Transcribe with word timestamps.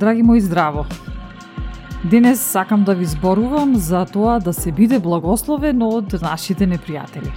Драги 0.00 0.22
мои 0.22 0.40
здраво. 0.40 0.86
Денес 2.10 2.40
сакам 2.40 2.84
да 2.84 2.94
ви 2.94 3.04
зборувам 3.04 3.76
за 3.76 4.06
тоа 4.06 4.38
да 4.40 4.52
се 4.52 4.72
биде 4.72 4.98
благословен 4.98 5.82
од 5.82 6.14
нашите 6.22 6.64
непријатели. 6.64 7.28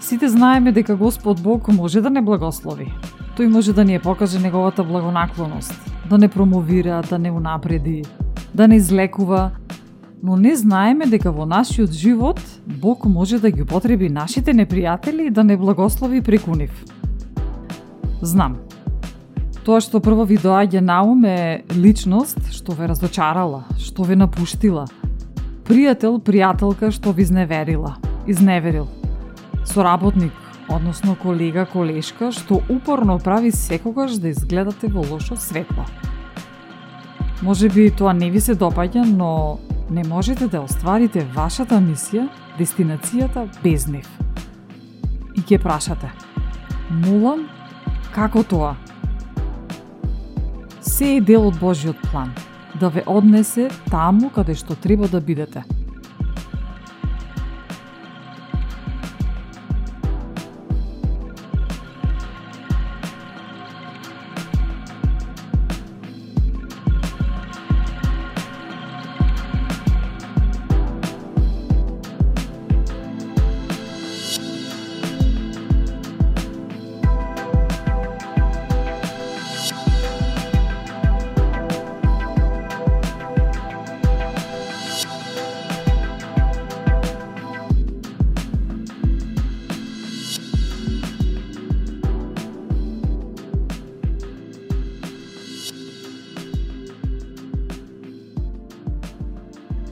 Сите 0.00 0.28
знаеме 0.28 0.72
дека 0.72 0.96
Господ 0.96 1.42
Бог 1.42 1.68
може 1.68 2.00
да 2.00 2.10
не 2.10 2.22
благослови. 2.22 2.90
Тој 3.38 3.46
може 3.46 3.72
да 3.78 3.84
ни 3.84 3.94
ја 3.94 4.02
покаже 4.02 4.42
неговата 4.42 4.82
благонаклоност, 4.82 5.78
да 6.10 6.18
не 6.18 6.28
промовира, 6.28 7.02
да 7.10 7.18
не 7.18 7.30
унапреди, 7.30 8.02
да 8.54 8.66
не 8.68 8.82
излекува, 8.82 9.50
но 10.22 10.36
не 10.36 10.56
знаеме 10.56 11.06
дека 11.06 11.30
во 11.30 11.46
нашиот 11.46 11.92
живот 11.92 12.42
Бог 12.66 13.06
може 13.06 13.38
да 13.38 13.50
ги 13.50 13.62
употреби 13.62 14.08
нашите 14.08 14.50
непријатели 14.50 15.30
и 15.30 15.30
да 15.30 15.44
не 15.44 15.56
благослови 15.56 16.22
преку 16.22 16.56
нив. 16.56 16.84
Знам, 18.22 18.65
Тоа 19.66 19.80
што 19.82 19.98
прво 19.98 20.22
ви 20.22 20.36
доаѓа 20.38 20.78
на 20.78 21.00
ум 21.02 21.24
е 21.26 21.64
личност 21.74 22.38
што 22.54 22.76
ве 22.78 22.86
разочарала, 22.86 23.64
што 23.82 24.04
ве 24.06 24.14
напуштила. 24.14 24.84
Пријател, 25.66 26.20
пријателка 26.22 26.92
што 26.94 27.10
ви 27.10 27.26
изневерила, 27.26 27.96
изневерил. 28.30 28.86
Соработник, 29.66 30.30
односно 30.70 31.16
колега, 31.18 31.66
колешка, 31.66 32.30
што 32.30 32.60
упорно 32.70 33.18
прави 33.18 33.50
секогаш 33.50 34.22
да 34.22 34.30
изгледате 34.30 34.86
во 34.86 35.02
лошо 35.02 35.34
светло. 35.34 35.82
Може 37.42 37.66
би 37.68 37.90
тоа 37.90 38.14
не 38.14 38.30
ви 38.30 38.38
се 38.38 38.54
допаѓа, 38.54 39.02
но 39.02 39.58
не 39.90 40.06
можете 40.06 40.46
да 40.46 40.62
остварите 40.62 41.26
вашата 41.34 41.82
мисија, 41.82 42.30
дестинацијата 42.54 43.48
без 43.66 43.90
нив. 43.90 44.06
И 45.34 45.42
ќе 45.42 45.58
прашате, 45.58 46.14
молам, 47.02 47.48
како 48.14 48.46
тоа? 48.46 48.76
Се 50.86 51.16
е 51.16 51.20
дел 51.20 51.48
од 51.48 51.58
Божиот 51.60 51.96
план, 52.10 52.34
да 52.80 52.88
ве 52.88 53.02
однесе 53.06 53.70
таму 53.90 54.30
каде 54.30 54.54
што 54.54 54.78
треба 54.78 55.08
да 55.08 55.20
бидете– 55.20 55.64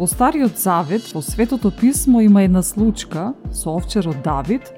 Во 0.05 0.09
Стариот 0.09 0.59
Завет, 0.59 1.15
во 1.15 1.23
Светото 1.23 1.71
Писмо 1.71 2.21
има 2.21 2.43
една 2.43 2.63
случка 2.63 3.33
со 3.49 3.73
овчарот 3.73 4.19
Давид, 4.21 4.69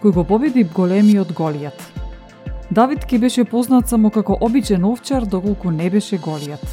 кој 0.00 0.14
го 0.16 0.24
победи 0.24 0.64
големиот 0.64 1.34
Голијат. 1.36 1.76
Давид 2.70 3.04
ке 3.04 3.18
беше 3.20 3.44
познат 3.44 3.92
само 3.92 4.08
како 4.08 4.38
обичен 4.40 4.86
овчар, 4.88 5.28
доколку 5.28 5.68
не 5.68 5.90
беше 5.92 6.16
Голијат. 6.16 6.64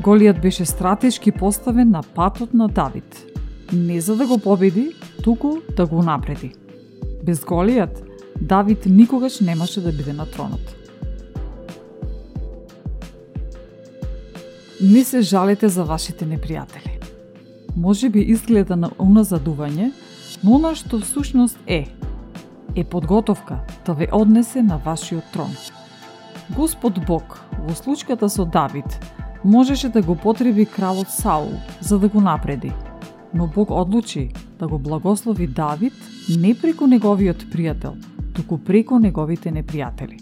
Голијат 0.00 0.40
беше 0.40 0.64
стратешки 0.64 1.28
поставен 1.30 1.90
на 1.90 2.00
патот 2.02 2.54
на 2.54 2.66
Давид. 2.68 3.04
Не 3.76 4.00
за 4.00 4.16
да 4.16 4.26
го 4.26 4.38
победи, 4.38 4.96
туку 5.22 5.58
да 5.76 5.84
го 5.86 6.02
напреди. 6.02 6.54
Без 7.22 7.44
Голијат, 7.44 8.00
Давид 8.40 8.86
никогаш 8.86 9.40
немаше 9.40 9.84
да 9.84 9.92
биде 9.92 10.12
на 10.12 10.24
тронот. 10.24 10.64
Не 14.80 15.04
се 15.04 15.20
жалете 15.20 15.68
за 15.68 15.84
вашите 15.84 16.24
непријатели 16.24 16.97
може 17.78 18.08
би 18.10 18.20
изгледа 18.20 18.76
на 18.76 18.90
уназадување, 18.98 19.92
но 20.42 20.56
она 20.58 20.74
што 20.74 20.98
всушност 20.98 21.58
е, 21.66 21.86
е 22.74 22.84
подготовка 22.84 23.60
да 23.86 23.94
ве 23.94 24.08
однесе 24.12 24.62
на 24.62 24.78
вашиот 24.78 25.24
трон. 25.32 25.54
Господ 26.56 26.98
Бог, 27.06 27.38
во 27.68 27.74
случката 27.74 28.28
со 28.28 28.44
Давид, 28.44 28.98
можеше 29.44 29.88
да 29.88 30.02
го 30.02 30.16
потреби 30.16 30.66
кралот 30.66 31.08
Саул 31.08 31.54
за 31.80 31.98
да 31.98 32.08
го 32.08 32.20
напреди, 32.20 32.72
но 33.34 33.46
Бог 33.46 33.70
одлучи 33.70 34.30
да 34.58 34.68
го 34.68 34.78
благослови 34.78 35.46
Давид 35.46 35.94
не 36.28 36.54
преку 36.54 36.86
неговиот 36.86 37.46
пријател, 37.52 37.94
туку 38.34 38.58
преку 38.58 38.98
неговите 38.98 39.52
непријатели. 39.52 40.18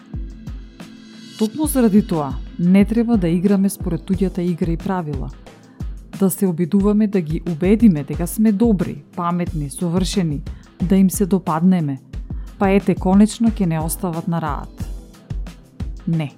Токму 1.39 1.67
заради 1.67 2.03
тоа, 2.03 2.33
не 2.59 2.85
треба 2.85 3.17
да 3.17 3.29
играме 3.29 3.69
според 3.69 4.01
туѓата 4.01 4.41
игра 4.41 4.73
и 4.73 4.77
правила– 4.77 5.31
да 6.19 6.31
се 6.31 6.47
обидуваме 6.47 7.07
да 7.07 7.21
ги 7.21 7.41
убедиме 7.51 8.05
дека 8.05 8.27
сме 8.27 8.53
добри, 8.53 9.03
паметни, 9.17 9.71
совршени, 9.71 10.43
да 10.83 10.97
им 10.97 11.11
се 11.11 11.27
допаднеме, 11.27 12.01
па 12.59 12.71
ете 12.71 12.95
конечно 12.95 13.49
ќе 13.49 13.67
не 13.67 13.81
остават 13.81 14.29
на 14.29 14.41
раат. 14.41 14.89
Не. 16.09 16.33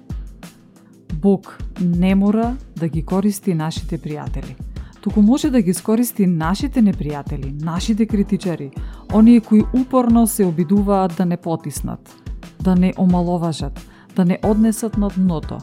Бог 1.13 1.57
не 1.81 2.15
мора 2.15 2.55
да 2.75 2.87
ги 2.87 3.03
користи 3.05 3.53
нашите 3.53 3.97
пријатели. 3.97 4.55
Туку 5.01 5.21
може 5.21 5.49
да 5.49 5.61
ги 5.61 5.73
скористи 5.73 6.27
нашите 6.27 6.81
непријатели, 6.81 7.63
нашите 7.63 8.05
критичари, 8.05 8.71
оние 9.13 9.41
кои 9.41 9.63
упорно 9.81 10.27
се 10.27 10.45
обидуваат 10.45 11.15
да 11.17 11.25
не 11.25 11.37
потиснат, 11.37 12.15
да 12.63 12.75
не 12.75 12.93
омаловажат, 12.97 13.79
да 14.15 14.25
не 14.25 14.39
однесат 14.43 14.97
на 14.97 15.07
дното. 15.07 15.57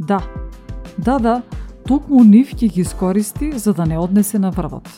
Да, 0.00 0.20
да, 0.98 1.18
да, 1.18 1.42
токму 1.88 2.20
нив 2.20 2.50
ќе 2.52 2.66
ги 2.68 2.82
искористи 2.84 3.46
за 3.56 3.72
да 3.72 3.86
не 3.88 3.98
однесе 3.98 4.38
на 4.38 4.50
врвот. 4.50 4.88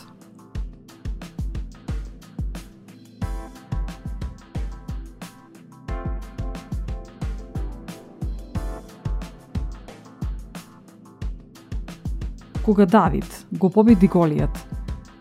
Кога 12.65 12.85
Давид 12.85 13.45
го 13.51 13.69
победи 13.69 14.09
Голијат, 14.11 14.51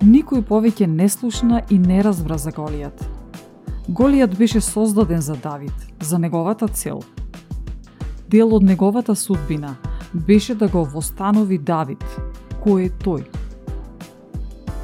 никој 0.03 0.43
повеќе 0.43 0.87
не 0.91 1.07
слушна 1.09 1.63
и 1.71 1.79
не 1.79 2.03
разбра 2.03 2.39
за 2.39 2.51
Голијат. 2.51 2.99
Голијат 3.89 4.35
беше 4.39 4.61
создаден 4.61 5.23
за 5.23 5.37
Давид, 5.37 5.87
за 6.01 6.19
неговата 6.19 6.69
цел. 6.69 7.01
Дел 8.29 8.55
од 8.55 8.63
неговата 8.63 9.15
судбина– 9.15 9.77
беше 10.15 10.55
да 10.55 10.69
го 10.69 10.85
востанови 10.85 11.59
Давид, 11.59 12.05
кој 12.65 12.87
е 12.87 12.91
тој. 12.91 13.25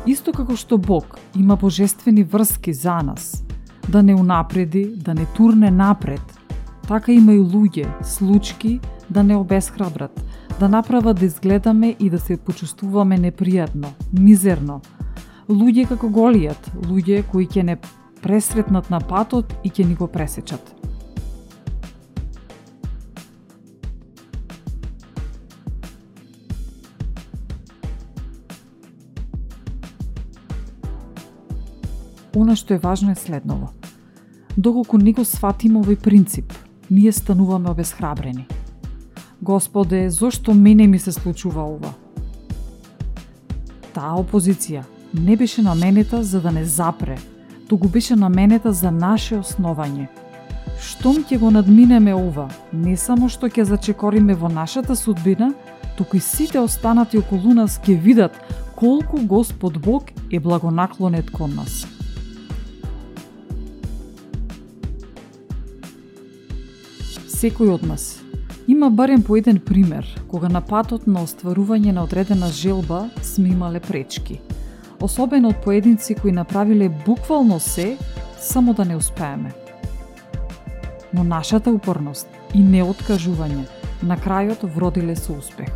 Исто 0.06 0.32
како 0.32 0.56
што 0.56 0.78
Бог 0.78 1.18
има 1.34 1.56
божествени 1.56 2.22
врски 2.22 2.72
за 2.72 3.02
нас, 3.02 3.44
да 3.88 4.02
не 4.02 4.14
унапреди, 4.14 4.84
да 4.96 5.14
не 5.14 5.26
турне 5.36 5.70
напред, 5.70 6.22
така 6.88 7.12
има 7.12 7.34
и 7.34 7.40
луѓе, 7.40 8.04
случки 8.04 8.80
да 9.10 9.22
не 9.22 9.36
обесхрабрат, 9.36 10.24
да 10.60 10.68
направат 10.68 11.18
да 11.18 11.26
изгледаме 11.26 11.96
и 12.00 12.10
да 12.10 12.18
се 12.18 12.36
почувствуваме 12.36 13.18
непријатно, 13.18 13.90
мизерно. 14.12 14.80
Луѓе 15.48 15.88
како 15.88 16.06
Голијат, 16.06 16.70
луѓе 16.86 17.22
кои 17.30 17.46
ќе 17.46 17.62
не 17.62 17.76
пресретнат 18.22 18.90
на 18.90 19.00
патот 19.00 19.52
и 19.64 19.70
ќе 19.70 19.86
ни 19.86 19.94
го 19.94 20.06
пресечат. 20.06 20.74
Она 32.36 32.52
што 32.56 32.74
е 32.74 32.78
важно 32.78 33.10
е 33.10 33.14
следново. 33.14 33.70
Доколку 34.56 34.98
не 35.00 35.12
го 35.16 35.24
сватиме 35.24 35.80
овој 35.80 35.96
принцип, 35.96 36.52
ние 36.90 37.12
стануваме 37.12 37.70
обезхрабрени. 37.70 38.44
Господе, 39.42 40.10
зошто 40.10 40.54
мене 40.54 40.86
ми 40.86 40.98
се 40.98 41.12
случува 41.12 41.64
ова? 41.64 41.94
Таа 43.96 44.20
опозиција 44.20 44.84
не 45.14 45.36
беше 45.36 45.62
наменета 45.62 46.22
за 46.22 46.40
да 46.40 46.52
не 46.52 46.64
запре, 46.64 47.16
туку 47.68 47.88
беше 47.88 48.16
наменета 48.16 48.72
за 48.72 48.90
наше 48.90 49.40
основање. 49.40 50.12
Штом 50.76 51.24
ќе 51.24 51.40
го 51.40 51.50
надминеме 51.50 52.12
ова, 52.12 52.50
не 52.72 53.00
само 53.00 53.32
што 53.32 53.48
ќе 53.48 53.64
зачекориме 53.64 54.36
во 54.36 54.52
нашата 54.52 54.92
судбина, 54.96 55.54
туку 55.96 56.20
и 56.20 56.20
сите 56.20 56.60
останати 56.60 57.16
околу 57.16 57.56
нас 57.56 57.80
ќе 57.80 57.96
видат 57.96 58.36
колку 58.76 59.24
Господ 59.24 59.80
Бог 59.80 60.12
е 60.30 60.40
благонаклонет 60.40 61.30
кон 61.30 61.56
нас. 61.56 61.95
Секој 67.36 67.68
од 67.68 67.82
нас 67.84 68.04
има 68.66 68.88
барем 68.88 69.20
по 69.22 69.36
еден 69.36 69.58
пример 69.60 70.06
кога 70.28 70.48
на 70.48 70.62
патот 70.64 71.02
на 71.06 71.20
остварување 71.26 71.92
на 71.92 72.04
одредена 72.06 72.48
желба 72.48 73.10
сме 73.22 73.50
имале 73.52 73.80
пречки. 73.80 74.38
Особено 75.04 75.50
од 75.52 75.58
поединци 75.64 76.14
кои 76.16 76.32
направиле 76.32 76.88
буквално 76.88 77.60
се 77.60 77.98
само 78.40 78.72
да 78.74 78.84
не 78.84 78.96
успееме. 78.96 79.52
Но 81.12 81.24
нашата 81.24 81.70
упорност 81.70 82.26
и 82.54 82.64
неоткажување 82.64 83.66
на 84.02 84.16
крајот 84.16 84.64
вродиле 84.64 85.16
со 85.16 85.36
успех. 85.36 85.68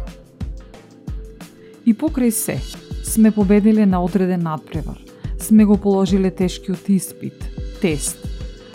И 1.85 1.93
покрај 1.93 2.31
се, 2.31 2.57
сме 3.05 3.31
победиле 3.31 3.85
на 3.87 4.01
одреден 4.01 4.49
надпревар, 4.49 4.97
сме 5.39 5.65
го 5.65 5.77
положиле 5.77 6.31
тешкиот 6.31 6.89
испит, 6.89 7.45
тест, 7.83 8.17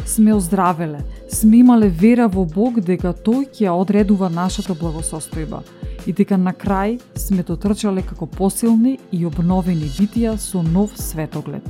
сме 0.06 0.34
оздравеле, 0.34 1.02
сме 1.36 1.58
имале 1.58 1.90
вера 1.90 2.28
во 2.32 2.46
Бог 2.48 2.78
дека 2.80 3.12
Тој 3.12 3.50
ќе 3.52 3.72
одредува 3.74 4.30
нашата 4.32 4.72
благосостојба 4.72 5.60
и 6.08 6.14
дека 6.16 6.38
на 6.40 6.54
крај 6.56 6.96
сме 7.20 7.44
дотрчале 7.44 8.06
како 8.08 8.26
посилни 8.26 8.96
и 9.12 9.26
обновени 9.28 9.90
битија 9.98 10.38
со 10.40 10.64
нов 10.64 10.96
светоглед. 10.96 11.68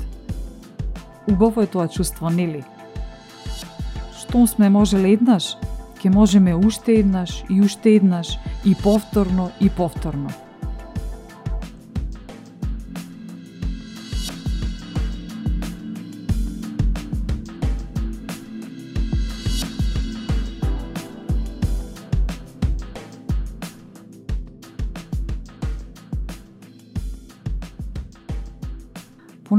Убаво 1.32 1.66
е 1.66 1.68
тоа 1.68 1.88
чувство, 1.88 2.30
нели? 2.30 2.62
Штом 4.20 4.46
сме 4.48 4.70
можеле 4.70 5.16
еднаш, 5.18 5.56
ќе 5.98 6.14
можеме 6.14 6.54
уште 6.54 7.00
еднаш 7.02 7.42
и 7.50 7.62
уште 7.62 7.98
еднаш 7.98 8.38
и 8.66 8.76
повторно 8.76 9.50
и 9.60 9.70
повторно. 9.70 10.44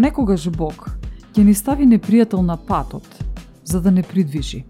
Понекогаш 0.07 0.45
Бог 0.55 0.85
ќе 1.35 1.43
ни 1.43 1.51
стави 1.51 1.83
непријател 1.83 2.39
на 2.47 2.55
патот, 2.57 3.07
за 3.67 3.81
да 3.83 3.91
не 3.91 4.05
придвижи. 4.07 4.61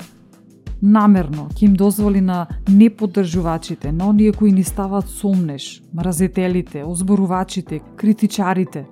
Намерно 0.81 1.51
ќе 1.53 1.67
им 1.67 1.75
дозволи 1.77 2.23
на 2.25 2.47
неподдржувачите, 2.73 3.93
на 3.93 4.09
оние 4.09 4.33
кои 4.33 4.53
ни 4.53 4.65
стават 4.65 5.13
сомнеш, 5.13 5.83
мразителите, 5.93 6.87
озборувачите, 6.89 7.83
критичарите. 8.01 8.87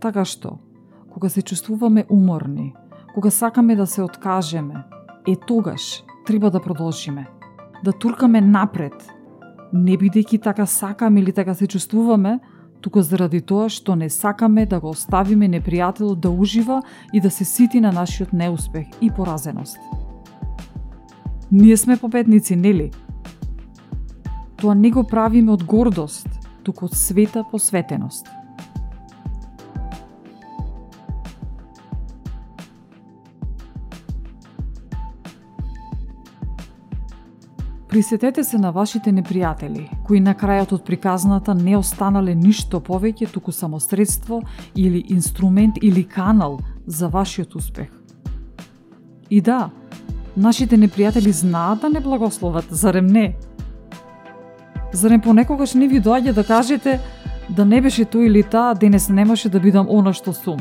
Така 0.00 0.24
што, 0.24 0.56
кога 1.12 1.28
се 1.28 1.42
чувствуваме 1.42 2.06
уморни, 2.08 2.72
кога 3.14 3.30
сакаме 3.30 3.76
да 3.76 3.86
се 3.86 4.02
откажеме, 4.02 4.80
е 5.28 5.36
тогаш 5.36 6.04
треба 6.26 6.50
да 6.50 6.60
продолжиме, 6.60 7.28
да 7.84 7.92
туркаме 7.92 8.40
напред, 8.40 8.96
не 9.72 9.92
бидејќи 9.92 10.40
така 10.42 10.66
сакаме 10.66 11.20
или 11.20 11.32
така 11.32 11.54
се 11.54 11.66
чувствуваме, 11.66 12.40
туку 12.80 13.02
заради 13.02 13.40
тоа 13.40 13.68
што 13.68 13.96
не 13.96 14.10
сакаме 14.10 14.66
да 14.66 14.80
го 14.80 14.90
оставиме 14.94 15.48
непријателот 15.48 16.20
да 16.20 16.30
ужива 16.30 16.82
и 17.12 17.20
да 17.20 17.30
се 17.30 17.44
сити 17.44 17.80
на 17.80 17.92
нашиот 17.92 18.32
неуспех 18.32 18.86
и 19.00 19.10
поразеност. 19.10 19.78
Ние 21.52 21.76
сме 21.76 21.96
победници, 21.96 22.56
нели? 22.56 22.90
Тоа 24.56 24.74
не 24.74 24.90
го 24.90 25.04
правиме 25.04 25.52
од 25.52 25.64
гордост, 25.64 26.28
туку 26.62 26.84
од 26.84 26.94
света 26.94 27.44
посветеност. 27.50 28.26
Присетете 37.88 38.44
се 38.44 38.58
на 38.58 38.70
вашите 38.70 39.08
непријатели, 39.12 39.86
кои 40.04 40.20
на 40.20 40.34
крајот 40.36 40.74
од 40.76 40.82
приказната 40.84 41.54
не 41.56 41.72
останале 41.76 42.34
ништо 42.36 42.82
повеќе, 42.84 43.30
туку 43.32 43.52
само 43.52 43.80
средство 43.80 44.42
или 44.76 45.04
инструмент 45.08 45.78
или 45.82 46.04
канал 46.04 46.58
за 46.86 47.08
вашиот 47.08 47.54
успех. 47.54 47.88
И 49.30 49.40
да, 49.40 49.70
нашите 50.36 50.76
непријатели 50.76 51.30
знаат 51.30 51.80
да 51.80 51.88
не 51.88 52.00
благословат, 52.00 52.66
зарем 52.70 53.06
не? 53.06 53.36
Зарем 54.92 55.20
понекогаш 55.20 55.74
не 55.74 55.88
ви 55.88 56.00
доаѓа 56.00 56.32
да 56.32 56.44
кажете 56.44 57.00
да 57.48 57.64
не 57.64 57.80
беше 57.80 58.04
тој 58.04 58.28
или 58.28 58.42
таа, 58.42 58.74
денес 58.74 59.08
немаше 59.08 59.48
да 59.48 59.60
бидам 59.60 59.88
она 59.88 60.12
што 60.12 60.32
сум. 60.36 60.60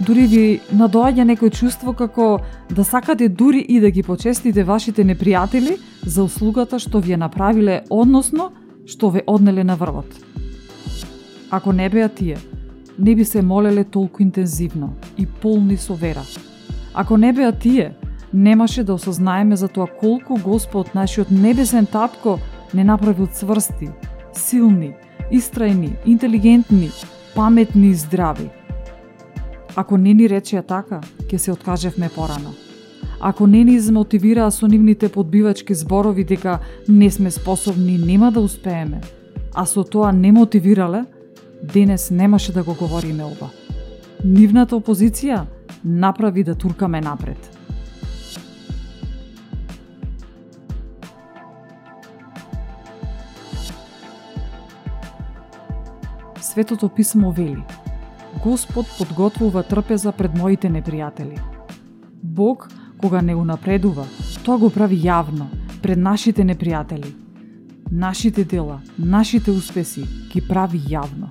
Дури 0.00 0.24
ви 0.26 0.44
надоаѓа 0.72 1.24
некој 1.28 1.52
чувство 1.52 1.92
како 1.92 2.40
да 2.70 2.84
сакате 2.84 3.28
дури 3.28 3.60
и 3.60 3.78
да 3.80 3.90
ги 3.90 4.02
почестите 4.02 4.64
вашите 4.64 5.04
непријатели 5.04 5.76
за 6.02 6.24
услугата 6.24 6.78
што 6.78 7.00
ви 7.00 7.12
е 7.12 7.20
направиле, 7.20 7.82
односно 7.90 8.50
што 8.86 9.10
ве 9.10 9.22
однеле 9.26 9.64
на 9.64 9.76
врвот. 9.76 10.08
Ако 11.50 11.72
не 11.72 11.88
беа 11.88 12.08
тие, 12.08 12.38
не 12.98 13.14
би 13.14 13.24
се 13.24 13.42
молеле 13.42 13.84
толку 13.84 14.22
интензивно 14.22 14.94
и 15.18 15.26
полни 15.26 15.76
со 15.76 15.94
вера. 15.94 16.24
Ако 16.94 17.16
не 17.16 17.32
беа 17.32 17.52
тие, 17.52 17.94
немаше 18.32 18.84
да 18.84 18.94
осознаеме 18.94 19.56
за 19.56 19.68
тоа 19.68 19.86
колку 19.86 20.38
Господ, 20.40 20.94
нашиот 20.94 21.30
небесен 21.30 21.86
татко, 21.86 22.38
не 22.74 22.84
направил 22.84 23.26
цврсти, 23.26 23.90
силни, 24.32 24.94
истрајни, 25.30 25.92
интелигентни, 26.06 26.90
паметни 27.34 27.90
и 27.90 27.94
здрави– 27.94 28.50
Ако 29.76 29.96
не 29.96 30.14
ни 30.14 30.28
речеа 30.28 30.62
така, 30.62 31.00
ќе 31.28 31.36
се 31.36 31.52
откажевме 31.52 32.10
порано. 32.12 32.52
Ако 33.20 33.46
не 33.46 33.64
ни 33.64 33.74
измотивираа 33.74 34.50
со 34.50 34.66
нивните 34.68 35.08
подбивачки 35.08 35.74
зборови 35.74 36.24
дека 36.24 36.58
не 36.88 37.10
сме 37.10 37.30
способни 37.30 37.94
и 37.94 37.98
нема 37.98 38.32
да 38.32 38.40
успееме, 38.40 39.00
а 39.54 39.64
со 39.66 39.84
тоа 39.84 40.12
не 40.12 40.32
мотивирале, 40.32 41.04
денес 41.62 42.10
немаше 42.10 42.52
да 42.52 42.62
го 42.62 42.74
говориме 42.74 43.24
ова. 43.24 43.48
Нивната 44.24 44.76
опозиција 44.76 45.46
направи 45.84 46.44
да 46.44 46.54
туркаме 46.54 47.00
напред. 47.00 47.38
Светото 56.40 56.88
писмо 56.88 57.30
вели– 57.32 57.64
Господ 58.40 58.86
подготвува 58.98 59.62
трпеза 59.62 60.12
пред 60.12 60.38
моите 60.38 60.70
непријатели. 60.70 61.40
Бог, 62.22 62.68
кога 63.00 63.22
не 63.22 63.34
унапредува, 63.34 64.06
тоа 64.44 64.58
го 64.58 64.70
прави 64.70 64.96
јавно, 64.96 65.46
пред 65.82 65.98
нашите 65.98 66.44
непријатели. 66.44 67.14
Нашите 67.90 68.44
дела, 68.44 68.80
нашите 68.98 69.50
успеси 69.50 70.04
ги 70.32 70.40
прави 70.48 70.78
јавно. 70.78 71.28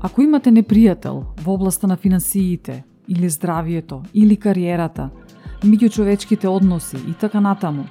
Ако 0.00 0.22
имате 0.22 0.50
непријател 0.50 1.24
во 1.42 1.54
областа 1.54 1.86
на 1.86 1.96
финансиите, 1.96 2.84
или 3.08 3.28
здравието, 3.28 4.02
или 4.14 4.36
кариерата, 4.36 5.10
меѓучовечките 5.64 6.48
односи 6.48 6.96
и 7.08 7.14
така 7.20 7.40
натаму, 7.40 7.86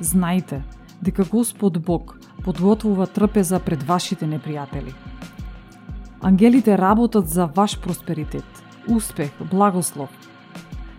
знајте 0.00 0.62
дека 1.02 1.24
Господ 1.24 1.78
Бог 1.84 2.18
подготвува 2.42 3.06
трпеза 3.06 3.60
пред 3.60 3.82
вашите 3.82 4.26
непријатели. 4.26 4.94
Ангелите 6.22 6.78
работат 6.78 7.28
за 7.28 7.46
ваш 7.46 7.80
просперитет, 7.80 8.44
успех, 8.88 9.30
благослов. 9.50 10.08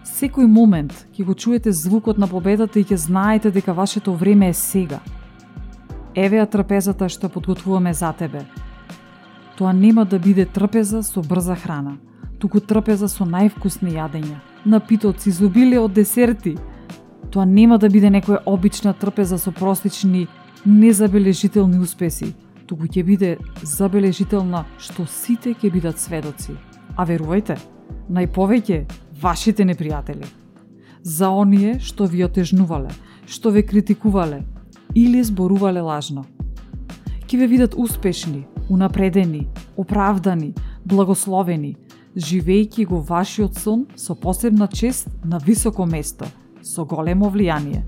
Секој 0.06 0.48
момент 0.48 0.94
ќе 1.12 1.25
го 1.25 1.34
чуете 1.34 1.72
звукот 1.72 2.18
на 2.18 2.27
победата 2.27 2.80
и 2.80 2.86
ќе 2.86 2.96
знаете 2.96 3.51
дека 3.51 3.74
вашето 3.74 4.13
време 4.15 4.50
е 4.50 4.54
сега. 4.54 5.00
Еве 6.15 6.39
ја 6.39 6.46
трапезата 6.48 7.10
што 7.10 7.30
подготвуваме 7.30 7.94
за 7.94 8.13
тебе. 8.13 8.46
Тоа 9.58 9.74
нема 9.74 10.06
да 10.06 10.20
биде 10.20 10.46
трпеза 10.46 11.04
со 11.04 11.22
брза 11.22 11.56
храна, 11.56 11.98
туку 12.39 12.60
трпеза 12.60 13.08
со 13.10 13.25
највкусни 13.25 13.98
јадења, 13.98 14.39
напитоци, 14.65 15.30
изобилие 15.30 15.80
од 15.80 15.94
десерти. 15.94 16.56
Тоа 17.32 17.46
нема 17.46 17.77
да 17.77 17.89
биде 17.89 18.08
некоја 18.08 18.44
обична 18.46 18.94
трпеза 18.94 19.38
со 19.38 19.51
простични, 19.51 20.27
незабележителни 20.65 21.79
успеси, 21.79 22.34
туку 22.65 22.88
ќе 22.89 23.03
биде 23.05 23.31
забележителна 23.62 24.63
што 24.81 25.05
сите 25.05 25.53
ќе 25.53 25.69
бидат 25.72 26.01
сведоци. 26.01 26.55
А 26.98 27.05
верувајте, 27.05 27.57
најповеќе 28.10 28.86
вашите 29.22 29.65
непријатели. 29.65 30.25
За 31.03 31.29
оние 31.29 31.77
што 31.79 32.07
ви 32.10 32.24
отежнувале, 32.25 32.89
што 33.27 33.51
ве 33.53 33.62
критикувале 33.62 34.41
или 34.95 35.22
зборувале 35.24 35.81
лажно. 35.81 36.25
Ке 37.27 37.38
ве 37.38 37.48
видат 37.48 37.75
успешни, 37.77 38.45
унапредени, 38.69 39.48
оправдани, 39.77 40.53
благословени, 40.86 41.75
живејќи 42.15 42.88
го 42.88 43.01
вашиот 43.01 43.60
сон 43.60 43.86
со 43.95 44.15
посебна 44.15 44.67
чест 44.67 45.10
на 45.24 45.38
високо 45.38 45.86
место, 45.86 46.25
со 46.62 46.86
големо 46.86 47.29
влијание. 47.29 47.84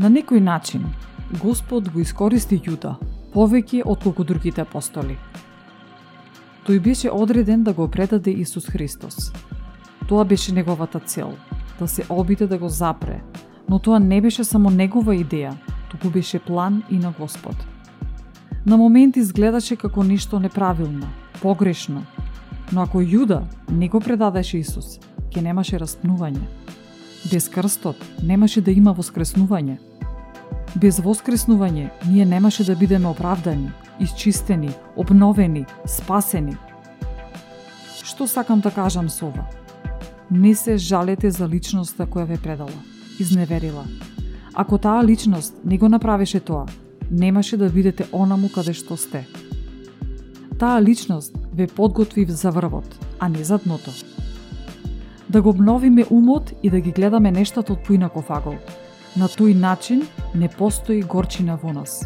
На 0.00 0.08
некој 0.08 0.40
начин, 0.40 0.86
Господ 1.42 1.90
го 1.92 2.00
искористи 2.00 2.56
Јуда 2.56 2.94
повеќе 3.34 3.82
отколку 3.84 4.24
другите 4.24 4.62
апостоли. 4.62 5.18
Тој 6.64 6.78
беше 6.80 7.10
одреден 7.12 7.66
да 7.66 7.74
го 7.76 7.84
предаде 7.88 8.32
Исус 8.32 8.70
Христос. 8.72 9.28
Тоа 10.08 10.24
беше 10.24 10.54
неговата 10.56 11.00
цел, 11.00 11.34
да 11.78 11.88
се 11.88 12.06
обиде 12.08 12.46
да 12.46 12.58
го 12.58 12.68
запре, 12.68 13.20
но 13.68 13.78
тоа 13.78 13.98
не 13.98 14.20
беше 14.20 14.44
само 14.44 14.70
негова 14.70 15.12
идеја, 15.12 15.52
туку 15.90 16.08
беше 16.08 16.38
план 16.38 16.82
и 16.90 16.96
на 16.96 17.12
Господ. 17.18 17.56
На 18.66 18.76
моменти 18.76 19.20
изгледаше 19.20 19.76
како 19.76 20.04
нешто 20.04 20.40
неправилно, 20.40 21.12
погрешно, 21.42 22.06
но 22.72 22.88
ако 22.88 23.04
Јуда 23.04 23.42
не 23.68 23.88
го 23.88 24.00
предадеше 24.00 24.64
Исус, 24.64 24.96
ќе 25.28 25.44
немаше 25.44 25.76
распнување. 25.76 26.59
Без 27.28 27.48
крстот 27.48 27.96
немаше 28.22 28.60
да 28.60 28.70
има 28.70 28.94
воскреснување– 28.94 29.78
Без 30.78 31.00
воскреснување, 31.02 31.88
ние 32.06 32.24
немаше 32.24 32.64
да 32.64 32.76
бидеме 32.78 33.08
оправдани, 33.10 33.72
исчистени, 34.00 34.70
обновени, 34.96 35.64
спасени. 35.86 36.54
Што 38.06 38.28
сакам 38.30 38.60
да 38.60 38.70
кажам 38.70 39.08
со 39.10 39.26
ова? 39.26 39.48
Не 40.30 40.54
се 40.54 40.76
жалете 40.78 41.30
за 41.30 41.48
личноста 41.48 42.06
која 42.06 42.28
ве 42.28 42.38
предала, 42.38 42.78
изневерила. 43.18 43.82
Ако 44.54 44.78
таа 44.78 45.02
личност 45.04 45.58
не 45.64 45.78
го 45.78 45.88
направеше 45.88 46.40
тоа, 46.40 46.66
немаше 47.10 47.56
да 47.56 47.70
бидете 47.70 48.06
онаму 48.12 48.48
каде 48.48 48.72
што 48.72 48.96
сте. 48.96 49.26
Таа 50.58 50.78
личност 50.82 51.34
ве 51.52 51.66
подготви 51.66 52.24
за 52.30 52.50
врвот, 52.50 52.86
а 53.18 53.28
не 53.28 53.44
за 53.44 53.58
дното. 53.58 53.90
Да 55.30 55.42
го 55.42 55.48
обновиме 55.48 56.04
умот 56.10 56.52
и 56.62 56.70
да 56.70 56.80
ги 56.80 56.90
гледаме 56.90 57.30
нештата 57.30 57.72
од 57.72 57.84
поинаков 57.86 58.30
агол, 58.34 58.56
На 59.16 59.28
тој 59.30 59.54
начин 59.54 60.02
не 60.34 60.48
постои 60.48 61.02
горчина 61.02 61.54
во 61.62 61.70
нас. 61.72 62.02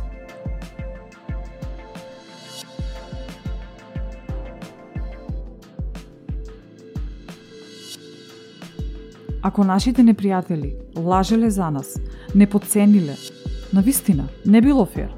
Ако 9.42 9.64
нашите 9.64 10.02
непријатели 10.04 10.76
лажеле 10.96 11.50
за 11.50 11.70
нас, 11.70 11.96
не 12.34 12.46
подцениле, 12.46 13.16
на 13.72 13.80
вистина 13.80 14.28
не 14.46 14.60
било 14.60 14.84
фер. 14.84 15.08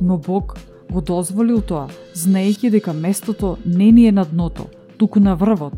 Но 0.00 0.18
Бог 0.18 0.58
го 0.90 1.00
дозволил 1.00 1.62
тоа, 1.62 1.88
знаејќи 2.14 2.70
дека 2.70 2.92
местото 2.92 3.56
не 3.66 3.90
ни 3.90 4.06
е 4.06 4.12
на 4.12 4.24
дното, 4.24 4.66
туку 4.98 5.20
на 5.20 5.34
врвот, 5.36 5.74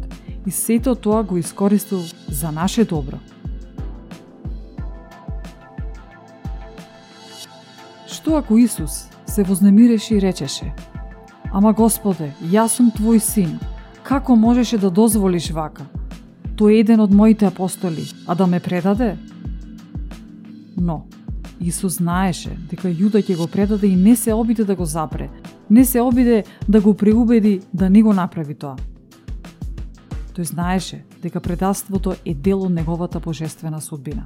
и 0.47 0.51
сето 0.51 0.95
тоа 0.95 1.23
го 1.23 1.37
искористил 1.37 2.01
за 2.29 2.53
наше 2.53 2.85
добро. 2.85 3.19
Што 8.07 8.37
ако 8.37 8.59
Исус 8.59 9.09
се 9.27 9.43
вознемиреше 9.43 10.15
и 10.15 10.21
речеше 10.21 10.73
Ама 11.53 11.73
Господе, 11.73 12.31
јас 12.47 12.77
сум 12.79 12.93
Твој 12.95 13.19
син, 13.19 13.57
како 14.07 14.37
можеше 14.37 14.79
да 14.79 14.91
дозволиш 14.91 15.49
вака? 15.51 15.83
Тој 16.55 16.77
е 16.77 16.83
еден 16.85 17.01
од 17.03 17.11
моите 17.11 17.49
апостоли, 17.49 18.05
а 18.27 18.37
да 18.39 18.47
ме 18.47 18.61
предаде? 18.61 19.17
Но, 20.77 21.07
Исус 21.61 21.99
знаеше 21.99 22.55
дека 22.71 22.89
Јуда 22.89 23.19
ќе 23.19 23.37
го 23.37 23.49
предаде 23.51 23.91
и 23.91 23.97
не 23.97 24.15
се 24.17 24.33
обиде 24.33 24.65
да 24.65 24.77
го 24.77 24.85
запре, 24.85 25.29
не 25.71 25.85
се 25.85 26.01
обиде 26.01 26.45
да 26.69 26.81
го 26.81 26.95
преубеди 26.95 27.61
да 27.75 27.91
не 27.91 28.03
го 28.03 28.13
направи 28.13 28.55
тоа. 28.55 28.77
Тој 30.41 30.49
знаеше 30.49 31.05
дека 31.21 31.41
предавството 31.41 32.15
е 32.25 32.33
дел 32.33 32.63
од 32.65 32.73
неговата 32.73 33.21
божествена 33.21 33.81
судбина. 33.81 34.25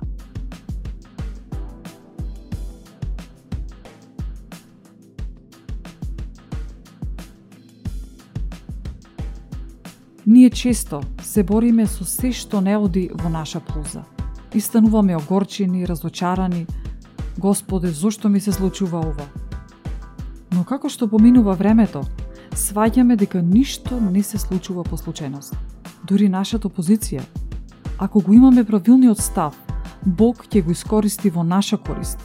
Ние 10.26 10.50
често 10.50 11.02
се 11.23 11.42
бориме 11.42 11.87
со 11.87 12.06
се 12.06 12.30
што 12.30 12.62
не 12.62 12.78
оди 12.78 13.11
во 13.11 13.28
наша 13.28 13.59
полза. 13.59 14.06
И 14.54 14.61
стануваме 14.61 15.16
огорчени, 15.16 15.83
разочарани. 15.87 16.66
Господе, 17.38 17.90
зошто 17.90 18.28
ми 18.28 18.40
се 18.40 18.52
случува 18.52 19.02
ова? 19.02 19.26
Но 20.54 20.62
како 20.62 20.88
што 20.88 21.11
поминува 21.11 21.59
времето, 21.59 22.06
сваѓаме 22.54 23.16
дека 23.16 23.42
ништо 23.42 23.99
не 23.99 24.23
се 24.23 24.38
случува 24.38 24.85
по 24.85 24.94
случајност. 24.97 25.74
Дури 26.04 26.28
нашата 26.28 26.68
позиција. 26.68 27.23
Ако 27.99 28.20
го 28.20 28.32
имаме 28.32 28.64
правилниот 28.64 29.20
став, 29.20 29.56
Бог 30.06 30.44
ќе 30.46 30.64
го 30.64 30.70
искористи 30.70 31.30
во 31.30 31.42
наша 31.42 31.78
корист. 31.78 32.18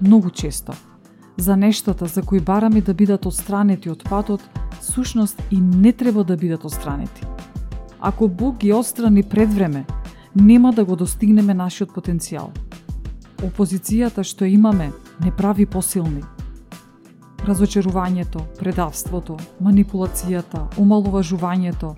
Многу 0.00 0.30
често 0.30 0.72
за 1.36 1.56
нештата 1.56 2.06
за 2.06 2.22
кои 2.22 2.40
бараме 2.40 2.80
да 2.80 2.94
бидат 2.94 3.26
отстранети 3.26 3.90
од 3.90 4.04
патот, 4.04 4.40
сушност 4.80 5.42
и 5.50 5.60
не 5.60 5.92
треба 5.92 6.24
да 6.24 6.36
бидат 6.36 6.64
отстранети. 6.64 7.26
Ако 8.00 8.28
Бог 8.28 8.56
ги 8.56 8.72
отстрани 8.72 9.22
пред 9.22 9.52
време, 9.52 9.84
нема 10.36 10.72
да 10.72 10.84
го 10.84 10.96
достигнеме 10.96 11.54
нашиот 11.54 11.90
потенцијал. 11.90 12.48
Опозицијата 13.42 14.24
што 14.24 14.44
имаме 14.44 14.92
не 15.20 15.30
прави 15.30 15.66
посилни. 15.66 16.22
Разочарувањето, 17.44 18.40
предавството, 18.58 19.36
манипулацијата, 19.60 20.66
омалуважувањето, 20.76 21.94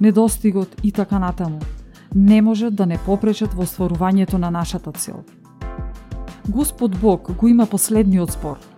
недостигот 0.00 0.68
и 0.82 0.92
така 0.92 1.18
натаму 1.18 1.58
не 2.14 2.42
може 2.42 2.70
да 2.70 2.86
не 2.86 2.98
попречат 2.98 3.54
во 3.54 3.66
стварувањето 3.66 4.38
на 4.38 4.50
нашата 4.50 4.92
цел. 4.92 5.24
Господ 6.48 6.98
Бог 7.00 7.32
го 7.32 7.48
има 7.48 7.66
последниот 7.66 8.32
спор– 8.32 8.58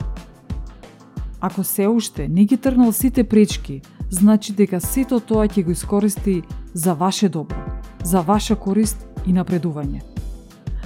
Ако 1.44 1.64
се 1.64 1.88
уште 1.88 2.28
не 2.28 2.44
ги 2.44 2.56
тргнал 2.56 2.92
сите 2.92 3.24
пречки, 3.24 3.82
значи 4.10 4.52
дека 4.52 4.78
сето 4.80 5.18
тоа 5.20 5.48
ќе 5.50 5.64
го 5.66 5.74
искористи 5.74 6.42
за 6.74 6.94
ваше 6.94 7.28
добро, 7.28 7.58
за 8.04 8.20
ваша 8.22 8.54
корист 8.54 9.02
и 9.26 9.34
напредување. 9.34 10.04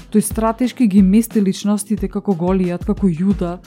Тој 0.09 0.25
стратешки 0.25 0.87
ги 0.89 1.03
мести 1.03 1.43
личностите 1.45 2.09
како 2.09 2.33
Голијат, 2.33 2.87
како 2.89 3.05
Јуда. 3.05 3.59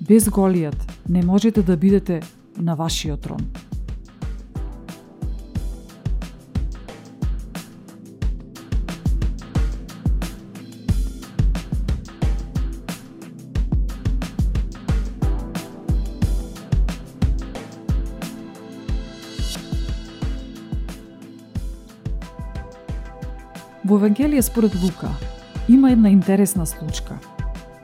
Без 0.00 0.28
Голијат 0.28 0.76
не 1.08 1.22
можете 1.22 1.62
да 1.62 1.76
бидете 1.76 2.22
на 2.56 2.74
вашиот 2.74 3.20
трон. 3.20 3.40
Во 23.84 23.96
Евангелие 23.96 24.42
според 24.42 24.74
Лука 24.82 25.10
има 25.68 25.92
една 25.92 26.10
интересна 26.10 26.66
случка. 26.66 27.18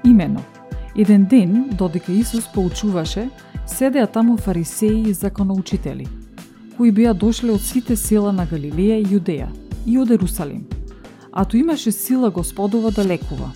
Имено, 0.05 0.41
Еден 0.97 1.25
ден, 1.25 1.71
додека 1.79 2.13
Исус 2.13 2.49
поучуваше, 2.55 3.31
седеа 3.67 4.07
таму 4.07 4.37
фарисеи 4.37 5.09
и 5.09 5.15
законоучители, 5.15 6.07
кои 6.77 6.91
беа 6.91 7.15
дошле 7.15 7.53
од 7.53 7.63
сите 7.63 7.97
села 7.97 8.33
на 8.33 8.47
Галилеја 8.47 8.99
и 8.99 9.07
Јудеја 9.07 9.49
и 9.87 9.99
од 9.99 10.11
Ерусалим. 10.11 10.67
А 11.33 11.45
ту 11.45 11.57
имаше 11.57 11.93
сила 11.93 12.31
Господова 12.31 12.91
да 12.91 13.05
лекува. 13.05 13.53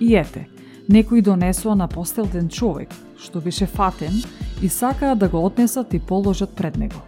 И 0.00 0.16
ете, 0.16 0.48
некои 0.88 1.22
донесоа 1.22 1.74
на 1.74 1.88
постелден 1.88 2.48
човек, 2.48 2.88
што 3.18 3.40
беше 3.40 3.66
фатен, 3.66 4.22
и 4.62 4.68
сакаа 4.68 5.16
да 5.16 5.28
го 5.28 5.44
отнесат 5.46 5.94
и 5.94 5.98
положат 5.98 6.50
пред 6.50 6.76
него. 6.76 7.00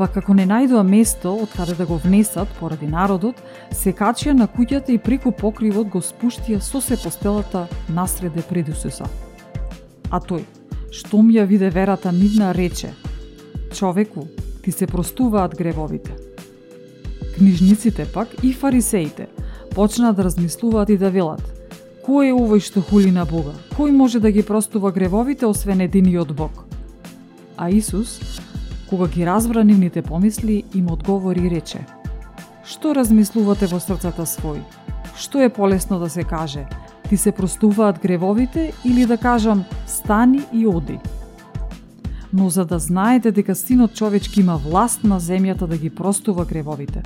Па 0.00 0.06
како 0.08 0.32
не 0.32 0.46
најдоа 0.48 0.80
место 0.80 1.28
од 1.42 1.50
каде 1.52 1.74
да 1.76 1.84
го 1.84 1.98
внесат 2.00 2.48
поради 2.56 2.86
народот, 2.88 3.36
се 3.76 3.92
качија 3.92 4.32
на 4.32 4.46
куќата 4.48 4.94
и 4.94 4.96
преку 4.96 5.28
покривот 5.36 5.90
го 5.92 6.00
спуштија 6.00 6.62
со 6.64 6.80
се 6.80 6.96
постелата 6.96 7.66
насреде 7.92 8.40
пред 8.48 8.70
Исуса. 8.72 9.04
А 10.08 10.22
тој, 10.24 10.46
што 10.88 11.20
ми 11.20 11.36
ја 11.36 11.44
виде 11.44 11.68
верата 11.68 12.14
нивна, 12.16 12.54
рече, 12.56 12.94
човеку, 13.76 14.24
ти 14.64 14.72
се 14.72 14.86
простуваат 14.86 15.58
гревовите. 15.58 16.16
Книжниците 17.36 18.08
пак 18.08 18.32
и 18.42 18.54
фарисеите 18.54 19.28
почнаа 19.74 20.16
да 20.16 20.24
размислуваат 20.24 20.88
и 20.88 20.96
да 20.96 21.10
велат, 21.10 21.44
Кој 22.00 22.32
е 22.32 22.32
овој 22.32 22.64
што 22.64 22.80
хули 22.80 23.12
на 23.12 23.26
Бога? 23.28 23.52
Кој 23.76 23.92
може 23.92 24.18
да 24.24 24.32
ги 24.32 24.42
простува 24.42 24.90
гревовите 24.92 25.44
освен 25.46 25.84
единиот 25.84 26.32
Бог? 26.32 26.64
А 27.56 27.68
Исус, 27.68 28.39
кога 28.90 29.08
ги 29.08 29.26
разбра 29.26 29.64
нивните 29.64 30.02
помисли, 30.02 30.64
им 30.74 30.90
одговори 30.90 31.46
и 31.46 31.50
рече 31.50 31.86
Што 32.70 32.92
размислувате 32.94 33.66
во 33.66 33.80
срцата 33.82 34.22
свој? 34.22 34.60
Што 35.18 35.40
е 35.42 35.48
полесно 35.50 35.98
да 35.98 36.06
се 36.10 36.22
каже? 36.22 36.68
Ти 37.08 37.16
се 37.16 37.32
простуваат 37.32 37.98
гревовите 37.98 38.72
или 38.84 39.06
да 39.06 39.16
кажам 39.18 39.64
стани 39.86 40.42
и 40.54 40.66
оди? 40.66 40.98
Но 42.32 42.48
за 42.50 42.64
да 42.64 42.78
знаете 42.78 43.32
дека 43.32 43.54
синот 43.54 43.94
човечки 43.94 44.40
има 44.40 44.56
власт 44.56 45.02
на 45.04 45.20
земјата 45.20 45.66
да 45.66 45.78
ги 45.78 45.90
простува 45.90 46.44
гревовите. 46.44 47.02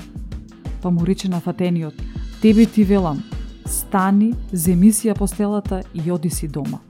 Па 0.83 0.91
му 0.91 1.07
рече 1.07 1.29
на 1.29 1.41
фатениот, 1.41 1.95
тебе 2.43 2.67
ти 2.67 2.85
велам, 2.85 3.25
стани, 3.67 4.35
земи 4.53 4.93
си 4.93 5.09
ја 5.09 5.17
постелата 5.17 5.81
и 5.95 6.13
оди 6.13 6.31
си 6.31 6.49
дома. 6.49 6.85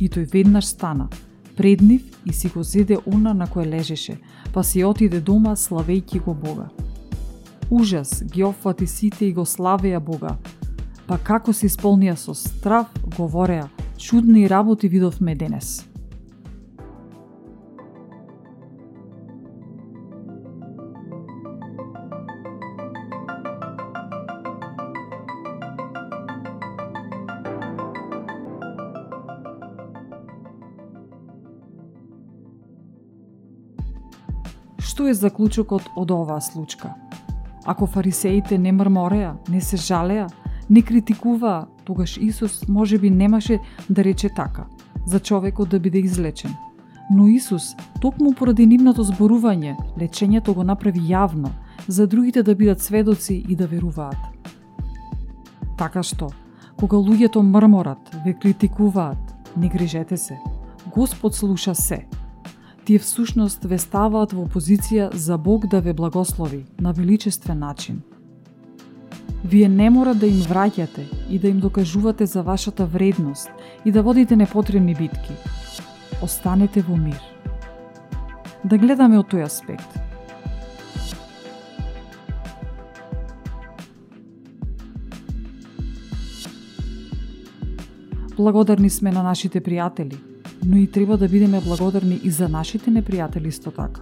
И 0.00 0.08
тој 0.08 0.32
веднаш 0.32 0.64
стана, 0.64 1.08
пред 1.56 1.80
нив 1.80 2.02
и 2.26 2.32
си 2.32 2.48
го 2.48 2.62
зеде 2.62 2.98
она 3.06 3.34
на 3.34 3.46
кое 3.46 3.66
лежеше, 3.66 4.18
па 4.52 4.64
си 4.64 4.84
отиде 4.84 5.20
дома 5.20 5.56
славејќи 5.56 6.24
го 6.24 6.34
Бога. 6.34 6.68
Ужас 7.70 8.24
ги 8.24 8.44
опфати 8.44 8.86
сите 8.86 9.26
и 9.26 9.32
го 9.32 9.46
славеа 9.46 10.00
Бога, 10.00 10.36
па 11.06 11.18
како 11.18 11.52
се 11.52 11.68
исполнија 11.68 12.14
со 12.14 12.34
страв, 12.34 12.86
говореа, 13.16 13.68
чудни 13.98 14.48
работи 14.50 14.88
видовме 14.88 15.34
денес. 15.34 15.93
Што 35.04 35.10
е 35.12 35.16
заклучокот 35.20 35.88
од 36.00 36.12
оваа 36.16 36.40
случка? 36.40 36.94
Ако 37.68 37.84
фарисеите 37.84 38.56
не 38.58 38.70
мрмореа, 38.72 39.34
не 39.52 39.60
се 39.60 39.76
жалеа, 39.76 40.30
не 40.70 40.80
критикуваа, 40.80 41.66
тогаш 41.84 42.16
Исус 42.16 42.62
може 42.68 42.98
би 42.98 43.10
немаше 43.10 43.58
да 43.90 44.04
рече 44.04 44.30
така, 44.36 44.64
за 45.06 45.20
човекот 45.20 45.68
да 45.68 45.80
биде 45.80 45.98
излечен. 45.98 46.54
Но 47.10 47.28
Исус, 47.28 47.76
токму 48.00 48.32
поради 48.32 48.64
нивното 48.66 49.04
зборување, 49.04 49.76
лечењето 50.00 50.56
го 50.56 50.64
направи 50.64 51.04
јавно, 51.04 51.52
за 51.88 52.06
другите 52.06 52.42
да 52.42 52.54
бидат 52.54 52.80
сведоци 52.80 53.44
и 53.48 53.56
да 53.56 53.68
веруваат. 53.68 54.48
Така 55.76 56.00
што, 56.00 56.32
кога 56.80 56.96
луѓето 56.96 57.44
мрморат, 57.44 58.00
ве 58.24 58.32
критикуваат, 58.32 59.36
не 59.56 59.68
грижете 59.68 60.16
се. 60.16 60.40
Господ 60.96 61.34
слуша 61.34 61.74
се 61.74 62.06
тие 62.84 62.98
всушност 62.98 63.64
ве 63.64 63.78
ставаат 63.80 64.34
во 64.36 64.44
позиција 64.44 65.08
за 65.16 65.38
Бог 65.38 65.66
да 65.72 65.80
ве 65.80 65.92
благослови 65.92 66.64
на 66.80 66.92
величествен 66.92 67.58
начин. 67.58 68.02
Вие 69.44 69.68
не 69.68 69.90
мора 69.90 70.14
да 70.14 70.26
им 70.26 70.42
враќате 70.44 71.04
и 71.30 71.38
да 71.38 71.48
им 71.48 71.60
докажувате 71.60 72.26
за 72.26 72.42
вашата 72.42 72.86
вредност 72.86 73.50
и 73.84 73.92
да 73.92 74.02
водите 74.02 74.36
непотребни 74.36 74.94
битки. 74.94 75.32
Останете 76.22 76.82
во 76.82 76.96
мир. 76.96 77.20
Да 78.64 78.78
гледаме 78.78 79.18
од 79.18 79.32
тој 79.32 79.44
аспект. 79.44 80.00
Благодарни 88.36 88.90
сме 88.90 89.12
на 89.12 89.22
нашите 89.22 89.60
пријатели– 89.60 90.20
но 90.64 90.76
и 90.76 90.86
треба 90.86 91.16
да 91.16 91.28
бидеме 91.28 91.60
благодарни 91.60 92.20
и 92.22 92.30
за 92.30 92.48
нашите 92.48 92.90
непријатели 92.90 93.48
исто 93.48 93.70
така. 93.70 94.00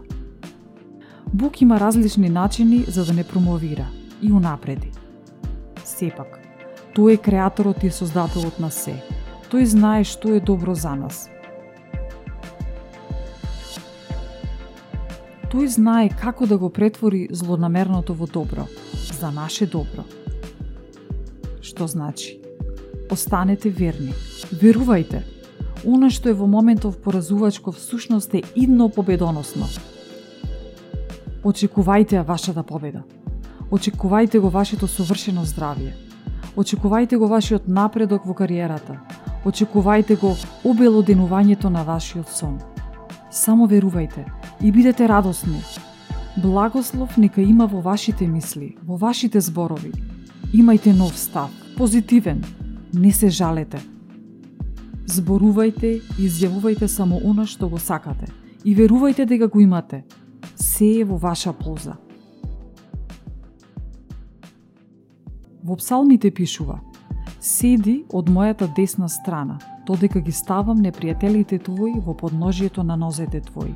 Бук 1.35 1.61
има 1.61 1.81
различни 1.81 2.29
начини 2.29 2.85
за 2.89 3.05
да 3.05 3.13
не 3.13 3.25
промовира 3.25 3.87
и 4.23 4.33
унапреди. 4.33 4.91
Сепак, 5.85 6.39
тој 6.95 7.15
е 7.15 7.17
креаторот 7.17 7.83
и 7.83 7.91
создателот 7.91 8.61
на 8.61 8.71
се. 8.71 8.95
Тој 9.51 9.65
знае 9.65 10.05
што 10.05 10.37
е 10.37 10.41
добро 10.41 10.75
за 10.75 10.95
нас. 10.95 11.29
Тој 15.53 15.67
знае 15.67 16.09
како 16.09 16.47
да 16.47 16.57
го 16.59 16.71
претвори 16.71 17.29
злонамерното 17.31 18.15
во 18.15 18.27
добро, 18.27 18.69
за 19.13 19.31
наше 19.31 19.67
добро. 19.67 20.05
Што 21.61 21.87
значи? 21.87 22.41
Останете 23.11 23.69
верни. 23.69 24.13
Верувајте, 24.53 25.21
Она 25.85 26.11
што 26.11 26.31
е 26.31 26.33
во 26.39 26.47
моментов 26.47 26.99
поразувачко 27.03 27.73
всушност 27.73 28.35
е 28.35 28.43
идно 28.55 28.89
победоносно. 28.89 29.67
Очекувајте 31.43 32.21
ја 32.21 32.25
вашата 32.27 32.63
победа. 32.63 33.03
Очекувајте 33.71 34.39
го 34.39 34.51
вашето 34.51 34.87
совршено 34.87 35.43
здравје. 35.45 35.91
Очекувајте 36.57 37.19
го 37.19 37.27
вашиот 37.27 37.67
напредок 37.67 38.27
во 38.27 38.35
кариерата. 38.35 39.01
Очекувајте 39.45 40.21
го 40.21 40.37
обелоденувањето 40.65 41.69
на 41.69 41.83
вашиот 41.83 42.29
сон. 42.29 42.61
Само 43.31 43.67
верувајте 43.67 44.23
и 44.63 44.71
бидете 44.71 45.09
радосни. 45.09 45.63
Благослов 46.37 47.17
нека 47.17 47.43
има 47.43 47.67
во 47.67 47.81
вашите 47.81 48.29
мисли, 48.29 48.77
во 48.87 48.97
вашите 48.97 49.41
зборови. 49.41 49.93
Имајте 50.55 50.95
нов 50.95 51.19
став, 51.19 51.51
позитивен. 51.77 52.45
Не 52.95 53.13
се 53.13 53.31
жалете. 53.31 53.81
Зборувајте 55.13 55.89
и 55.99 56.25
изјавувајте 56.25 56.87
само 56.89 57.19
она 57.29 57.45
што 57.47 57.69
го 57.69 57.79
сакате 57.79 58.31
и 58.65 58.73
верувајте 58.77 59.27
дека 59.29 59.49
го 59.49 59.61
имате. 59.61 60.05
Се 60.57 60.89
е 61.01 61.05
во 61.05 61.19
ваша 61.21 61.53
полза. 61.53 61.99
Во 65.63 65.77
псалмите 65.77 66.31
пишува 66.31 66.81
Седи 67.41 68.05
од 68.09 68.31
мојата 68.31 68.71
десна 68.77 69.09
страна, 69.09 69.59
додека 69.87 70.21
ги 70.21 70.33
ставам 70.33 70.81
непријателите 70.81 71.59
твои 71.65 71.99
во 72.01 72.15
подножието 72.17 72.83
на 72.83 72.97
нозете 72.97 73.41
твои. 73.41 73.75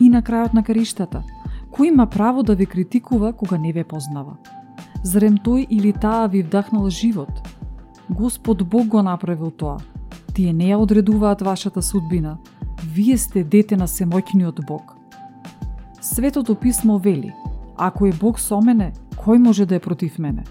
И 0.00 0.08
на 0.08 0.22
крајот 0.22 0.54
на 0.54 0.64
кариштата, 0.64 1.22
кој 1.70 1.92
има 1.92 2.06
право 2.06 2.42
да 2.42 2.56
ве 2.56 2.66
критикува 2.66 3.32
кога 3.32 3.58
не 3.58 3.72
ве 3.72 3.84
познава? 3.84 4.38
зрем 5.02 5.38
тој 5.38 5.66
или 5.70 5.92
таа 5.92 6.28
ви 6.28 6.42
вдахнал 6.42 6.90
живот, 6.90 7.30
Господ 8.10 8.68
Бог 8.68 8.86
го 8.86 9.02
направил 9.02 9.50
тоа. 9.50 9.78
Тие 10.34 10.52
не 10.52 10.70
ја 10.70 10.78
одредуваат 10.82 11.42
вашата 11.42 11.82
судбина. 11.82 12.38
Вие 12.94 13.18
сте 13.18 13.44
дете 13.44 13.76
на 13.76 13.86
семоќниот 13.86 14.66
Бог. 14.66 14.96
Светото 16.00 16.54
писмо 16.54 16.98
вели, 16.98 17.32
ако 17.76 18.06
е 18.06 18.12
Бог 18.12 18.40
со 18.40 18.60
мене, 18.60 18.92
кој 19.16 19.38
може 19.38 19.66
да 19.66 19.74
е 19.74 19.80
против 19.80 20.18
мене? 20.18 20.44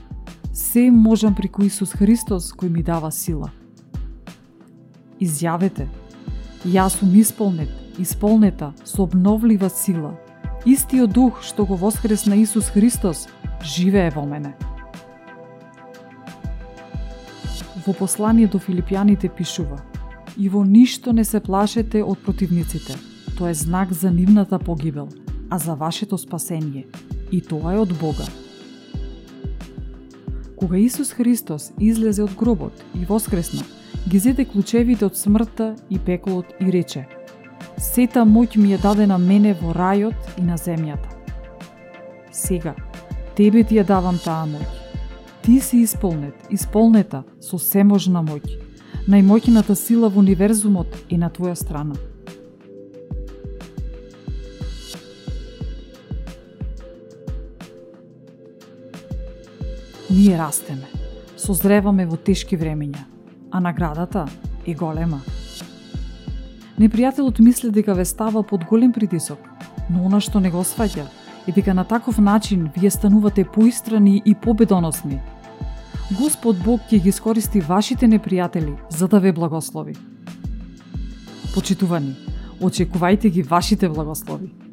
Се 0.53 0.91
можам 0.91 1.35
преку 1.35 1.63
Исус 1.63 1.91
Христос 1.91 2.53
кој 2.53 2.69
ми 2.69 2.83
дава 2.83 3.11
сила. 3.11 3.51
Изјавете, 5.19 5.87
јас 6.63 6.95
сум 6.99 7.15
исполнет, 7.15 7.69
исполнета 7.99 8.73
со 8.85 9.03
обновлива 9.03 9.69
сила. 9.69 10.15
Истиот 10.65 11.11
дух 11.11 11.43
што 11.43 11.65
го 11.65 11.75
воскресна 11.75 12.39
Исус 12.39 12.71
Христос 12.71 13.27
живее 13.63 14.11
во 14.11 14.25
мене. 14.25 14.55
Во 17.89 17.93
послание 17.97 18.45
до 18.45 18.59
филипјаните 18.61 19.31
пишува 19.33 19.79
И 20.37 20.47
во 20.53 20.61
ништо 20.61 21.09
не 21.11 21.23
се 21.25 21.39
плашете 21.41 22.03
од 22.05 22.19
противниците. 22.21 22.93
Тоа 23.37 23.49
е 23.49 23.53
знак 23.57 23.93
за 23.93 24.11
нивната 24.11 24.59
погибел, 24.59 25.07
а 25.49 25.57
за 25.57 25.73
вашето 25.73 26.17
спасение. 26.17 26.85
И 27.31 27.41
тоа 27.41 27.73
е 27.73 27.79
од 27.81 27.93
Бога. 27.97 28.27
Кога 30.55 30.77
Исус 30.77 31.13
Христос 31.17 31.71
излезе 31.79 32.23
од 32.23 32.35
гробот 32.37 32.83
и 32.93 33.05
воскресна, 33.09 33.65
ги 34.05 34.19
зеде 34.19 34.45
клучевите 34.45 35.09
од 35.09 35.17
смртта 35.17 35.73
и 35.89 35.97
пеколот 35.97 36.53
и 36.61 36.69
рече 36.69 37.07
Сета 37.77 38.21
моќ 38.21 38.57
ми 38.57 38.73
е 38.73 38.77
дадена 38.77 39.17
мене 39.17 39.55
во 39.57 39.73
рајот 39.73 40.37
и 40.37 40.45
на 40.45 40.61
земјата. 40.61 41.09
Сега, 42.31 42.75
тебе 43.35 43.63
ти 43.63 43.81
ја 43.81 43.87
давам 43.87 44.21
таа 44.21 44.45
моќ. 44.45 44.78
Ти 45.41 45.59
си 45.59 45.77
исполнет, 45.77 46.35
исполнета 46.49 47.23
со 47.41 47.57
семожна 47.57 48.19
моќ. 48.21 48.43
Најмоќната 49.09 49.73
сила 49.73 50.09
во 50.11 50.19
универзумот 50.19 50.91
е 51.09 51.17
на 51.17 51.29
твоја 51.31 51.55
страна. 51.55 51.95
Ние 60.09 60.37
растеме, 60.37 60.89
созреваме 61.37 62.05
во 62.05 62.17
тешки 62.17 62.57
времења, 62.57 63.05
а 63.51 63.59
наградата 63.63 64.27
е 64.67 64.73
голема. 64.73 65.21
Непријателот 66.79 67.39
мисли 67.39 67.71
дека 67.71 67.93
ве 67.93 68.05
става 68.05 68.43
под 68.43 68.65
голем 68.65 68.91
притисок, 68.91 69.39
но 69.89 70.05
она 70.05 70.19
што 70.19 70.39
не 70.39 70.51
го 70.51 70.61
сваќа 70.67 71.07
е 71.49 71.51
дека 71.51 71.73
на 71.73 71.83
таков 71.83 72.17
начин 72.17 72.69
вие 72.77 72.91
станувате 72.91 73.43
поистрани 73.43 74.21
и 74.25 74.35
победоносни. 74.35 75.19
Господ 76.21 76.57
Бог 76.65 76.81
ќе 76.89 77.01
ги 77.01 77.09
искористи 77.09 77.61
вашите 77.61 78.05
непријатели 78.05 78.75
за 78.89 79.07
да 79.07 79.19
ве 79.19 79.33
благослови. 79.33 79.95
Почитувани, 81.53 82.13
очекувајте 82.61 83.29
ги 83.29 83.41
вашите 83.41 83.89
благослови. 83.89 84.68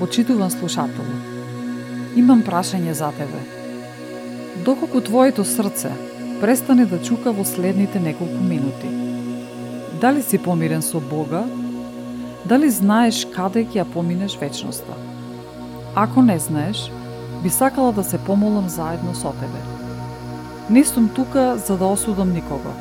Почитуван 0.00 0.48
слушател, 0.48 1.04
имам 2.16 2.40
прашање 2.40 2.94
за 2.96 3.10
тебе. 3.18 3.40
Доколку 4.64 5.02
твоето 5.04 5.44
срце 5.44 5.90
престане 6.40 6.86
да 6.88 6.96
чука 7.04 7.34
во 7.36 7.44
следните 7.44 8.00
неколку 8.00 8.40
минути, 8.40 8.88
дали 10.00 10.22
си 10.22 10.38
помирен 10.38 10.82
со 10.82 11.00
Бога? 11.00 11.42
Дали 12.48 12.70
знаеш 12.70 13.26
каде 13.34 13.66
ќе 13.66 13.82
ја 13.82 13.84
поминеш 13.92 14.38
вечноста? 14.40 14.96
Ако 15.94 16.22
не 16.22 16.38
знаеш, 16.38 16.88
би 17.42 17.50
сакала 17.50 17.92
да 17.92 18.04
се 18.04 18.18
помолам 18.18 18.68
заедно 18.68 19.14
со 19.14 19.36
тебе. 19.36 19.60
Не 20.70 20.84
сум 20.84 21.08
тука 21.08 21.60
за 21.66 21.76
да 21.76 21.84
осудам 21.84 22.32
никого. 22.32 22.72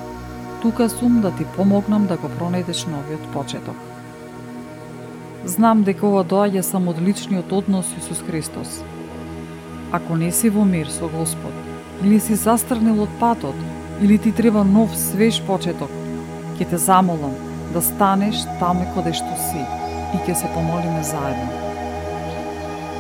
Тука 0.62 0.90
сум 0.90 1.22
да 1.22 1.36
ти 1.36 1.44
помогнам 1.44 2.08
да 2.08 2.16
го 2.16 2.32
пронајдеш 2.40 2.88
новиот 2.88 3.28
почеток. 3.36 3.89
Знам 5.48 5.86
дека 5.88 6.04
ова 6.04 6.26
доаѓа 6.28 6.62
само 6.68 6.92
од 6.92 6.98
личниот 7.00 7.54
однос 7.56 7.88
Исус 7.96 8.20
Христос. 8.28 8.82
Ако 9.96 10.18
не 10.20 10.32
си 10.36 10.50
во 10.52 10.66
мир 10.68 10.90
со 10.92 11.08
Господ, 11.08 11.54
или 12.04 12.20
си 12.20 12.36
застрнел 12.36 13.00
од 13.04 13.14
патот, 13.20 13.56
или 14.02 14.18
ти 14.18 14.32
треба 14.36 14.66
нов 14.68 14.92
свеж 15.00 15.40
почеток, 15.48 15.92
ќе 16.60 16.68
те 16.70 16.78
замолам 16.78 17.32
да 17.74 17.82
станеш 17.82 18.44
таме 18.60 18.84
каде 18.94 19.14
што 19.16 19.38
си 19.40 19.64
и 20.14 20.20
ќе 20.28 20.36
се 20.36 20.52
помолиме 20.54 21.04
заедно. 21.08 21.52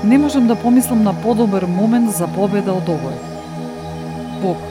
Не 0.07 0.17
можам 0.17 0.47
да 0.47 0.55
помислам 0.55 1.03
на 1.03 1.13
подобар 1.21 1.67
момент 1.67 2.15
за 2.15 2.27
победа 2.27 2.71
од 2.71 2.87
овој. 2.87 3.17
Бог, 4.41 4.63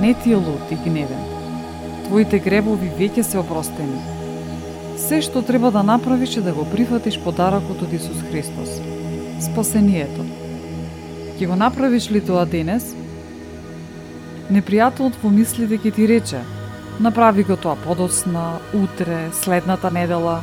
не 0.00 0.12
ти 0.12 0.36
е 0.36 0.42
луд 0.44 0.68
и 0.70 0.76
гневен. 0.76 1.24
Твоите 2.04 2.38
гребови 2.38 2.92
веќе 3.00 3.24
се 3.24 3.40
опростени 3.40 4.23
Се 4.96 5.18
што 5.22 5.42
треба 5.42 5.70
да 5.74 5.82
направиш 5.82 6.36
е 6.36 6.40
да 6.40 6.52
го 6.54 6.64
прифатиш 6.70 7.18
подарокот 7.18 7.82
од 7.82 7.92
Исус 7.92 8.20
Христос. 8.30 8.78
Спасението. 9.42 10.22
Ќе 11.34 11.48
го 11.50 11.56
направиш 11.58 12.10
ли 12.14 12.20
тоа 12.22 12.44
денес? 12.46 12.94
Непријателот 14.54 15.18
во 15.22 15.32
мислите 15.34 15.80
ќе 15.82 15.90
ти 15.96 16.06
рече, 16.06 16.40
направи 17.00 17.42
го 17.42 17.56
тоа 17.56 17.74
подосна, 17.74 18.60
утре, 18.70 19.30
следната 19.32 19.90
недела. 19.90 20.42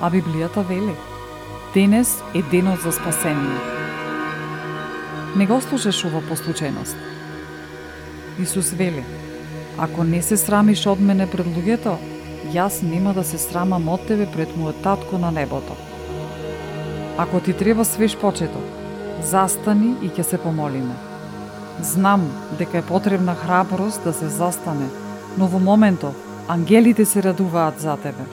А 0.00 0.10
Библијата 0.10 0.64
вели, 0.64 0.96
денес 1.74 2.22
е 2.34 2.42
денот 2.50 2.80
за 2.80 2.92
спасение. 2.92 3.58
Не 5.36 5.46
го 5.46 5.60
слушаш 5.60 6.04
ова 6.04 6.24
по 6.24 6.40
случајност. 6.40 6.96
Исус 8.40 8.72
вели, 8.72 9.04
ако 9.78 10.04
не 10.04 10.22
се 10.22 10.36
срамиш 10.36 10.86
од 10.86 11.00
мене 11.00 11.28
пред 11.28 11.46
луѓето, 11.46 11.98
јас 12.52 12.82
нема 12.82 13.14
да 13.14 13.24
се 13.24 13.38
срамам 13.38 13.88
од 13.88 14.04
тебе 14.08 14.26
пред 14.34 14.52
мојот 14.56 14.82
татко 14.82 15.18
на 15.18 15.30
небото. 15.30 15.76
Ако 17.18 17.40
ти 17.40 17.52
треба 17.52 17.84
свеж 17.84 18.16
почеток, 18.16 18.64
застани 19.22 19.94
и 20.02 20.08
ќе 20.08 20.22
се 20.22 20.38
помолиме. 20.38 20.94
Знам 21.80 22.28
дека 22.58 22.78
е 22.78 22.86
потребна 22.86 23.34
храброст 23.34 24.04
да 24.04 24.12
се 24.12 24.28
застане, 24.28 24.88
но 25.38 25.46
во 25.46 25.58
моментот 25.58 26.14
ангелите 26.48 27.04
се 27.04 27.22
радуваат 27.22 27.80
за 27.80 27.96
тебе. 27.96 28.24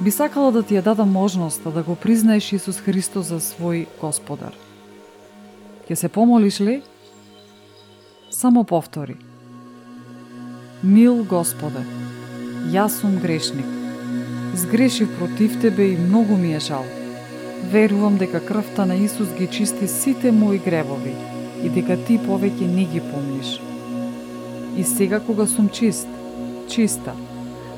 Би 0.00 0.10
сакала 0.10 0.52
да 0.52 0.62
ти 0.62 0.76
ја 0.76 0.82
дадам 0.82 1.12
можноста 1.12 1.70
да 1.70 1.82
го 1.82 1.96
признаеш 1.96 2.52
Исус 2.52 2.80
Христос 2.80 3.32
за 3.32 3.40
свој 3.40 3.86
Господар. 4.00 4.52
Ќе 5.88 5.94
се 5.94 6.08
помолиш 6.08 6.60
ли? 6.60 6.82
Само 8.30 8.64
повтори. 8.64 9.16
Мил 10.82 11.24
Господе, 11.24 11.80
Јас 12.66 12.98
сум 13.00 13.18
грешник. 13.22 13.66
Сгрешив 14.54 15.10
против 15.18 15.60
Тебе 15.60 15.92
и 15.92 15.96
многу 15.96 16.36
ми 16.36 16.54
е 16.54 16.60
жал. 16.60 16.84
Верувам 17.70 18.16
дека 18.16 18.40
крвта 18.40 18.86
на 18.86 18.94
Исус 18.94 19.28
ги 19.38 19.46
чисти 19.46 19.88
сите 19.88 20.32
мои 20.32 20.58
гревови 20.58 21.14
и 21.62 21.70
дека 21.70 21.96
Ти 21.96 22.18
повеќе 22.18 22.66
не 22.66 22.84
ги 22.84 23.00
помниш. 23.00 23.60
И 24.76 24.84
сега 24.84 25.20
кога 25.20 25.46
сум 25.46 25.68
чист, 25.68 26.08
чиста, 26.68 27.14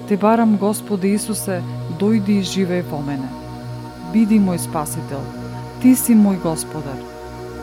Те 0.08 0.16
барам 0.16 0.56
Господе 0.56 1.12
Исусе, 1.12 1.60
дојди 2.00 2.40
и 2.40 2.48
живеј 2.54 2.82
во 2.88 3.02
мене. 3.04 3.28
Биди 4.12 4.40
мој 4.40 4.56
спасител, 4.56 5.20
Ти 5.82 5.94
си 5.96 6.16
мој 6.16 6.40
Господар. 6.40 6.96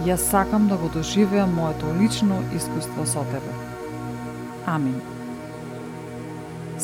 Јас 0.05 0.29
сакам 0.29 0.67
да 0.67 0.77
го 0.77 0.93
доживеам 0.93 1.57
моето 1.57 1.89
лично 2.01 2.43
искуство 2.53 3.05
со 3.05 3.25
Тебе. 3.33 3.53
Амин. 4.65 5.14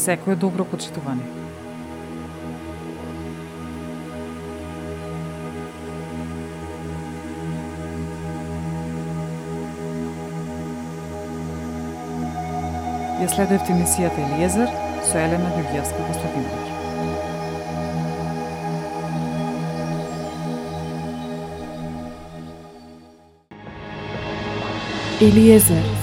Секој 0.02 0.34
добро 0.42 0.64
почитување. 0.66 1.28
Ја 13.22 13.30
следевте 13.30 13.78
мисијата 13.78 14.26
Елиезер 14.26 14.74
со 15.06 15.22
Елена 15.22 15.54
Георгиевска 15.54 16.10
Костадиновиќ. 16.10 16.72
Елиезер 25.30 26.01